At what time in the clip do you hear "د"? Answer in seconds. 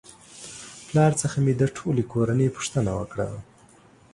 1.55-1.63